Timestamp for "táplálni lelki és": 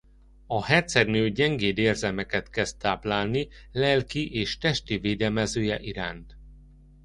2.77-4.57